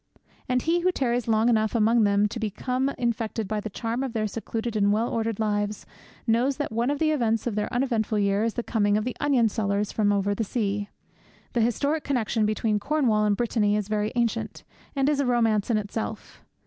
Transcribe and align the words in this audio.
And 0.49 0.63
he 0.63 0.79
who 0.79 0.91
tarries 0.91 1.27
long 1.27 1.47
enough 1.47 1.75
among 1.75 2.05
them 2.05 2.27
to 2.29 2.39
become 2.39 2.89
infected 2.97 3.47
by 3.47 3.59
the 3.59 3.69
charm 3.69 4.01
of 4.01 4.13
their 4.13 4.25
secluded 4.25 4.75
and 4.75 4.91
well 4.91 5.07
ordered 5.07 5.39
lives 5.39 5.85
knows 6.25 6.57
that 6.57 6.71
one 6.71 6.89
of 6.89 6.97
the 6.97 7.11
events 7.11 7.45
of 7.45 7.53
their 7.53 7.71
uneventful 7.71 8.17
year 8.17 8.43
is 8.43 8.55
the 8.55 8.63
coming 8.63 8.97
of 8.97 9.03
the 9.03 9.15
onion 9.19 9.47
sellers 9.47 9.91
from 9.91 10.11
over 10.11 10.33
the 10.33 10.43
sea. 10.43 10.89
The 11.53 11.61
historic 11.61 12.03
connexion 12.03 12.47
between 12.47 12.79
Cornwall 12.79 13.25
and 13.25 13.37
Brittany 13.37 13.75
is 13.75 13.89
very 13.89 14.11
ancient, 14.15 14.63
and 14.95 15.07
is 15.07 15.19
a 15.19 15.25
romance 15.27 15.69
in 15.69 15.77
itself. 15.77 16.43